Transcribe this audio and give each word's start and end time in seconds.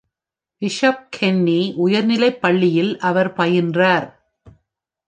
Bishop 0.61 1.05
Kenny 1.09 1.73
உயர்நிலைப் 1.75 2.41
பள்ளியில் 2.41 2.97
அவர் 2.99 3.31
பயின்றார். 3.33 4.07